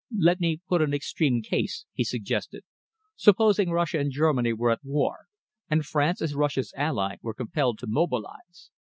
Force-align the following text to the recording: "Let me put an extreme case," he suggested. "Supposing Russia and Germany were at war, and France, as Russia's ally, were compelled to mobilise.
"Let 0.17 0.39
me 0.39 0.59
put 0.67 0.81
an 0.81 0.95
extreme 0.95 1.43
case," 1.43 1.85
he 1.93 2.03
suggested. 2.03 2.63
"Supposing 3.15 3.69
Russia 3.69 3.99
and 3.99 4.11
Germany 4.11 4.51
were 4.51 4.71
at 4.71 4.83
war, 4.83 5.27
and 5.69 5.85
France, 5.85 6.23
as 6.23 6.33
Russia's 6.33 6.73
ally, 6.75 7.17
were 7.21 7.35
compelled 7.35 7.77
to 7.77 7.85
mobilise. 7.87 8.71